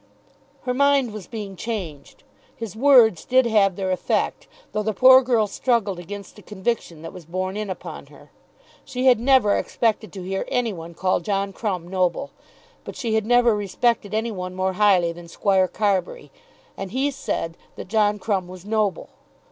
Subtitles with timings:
[0.63, 2.23] Her mind was being changed.
[2.55, 7.13] His words did have their effect, though the poor girl struggled against the conviction that
[7.13, 8.31] was borne in upon her.
[8.83, 12.31] She had never expected to hear any one call John Crumb noble.
[12.83, 16.31] But she had never respected any one more highly than Squire Carbury,
[16.75, 19.11] and he said that John Crumb was noble.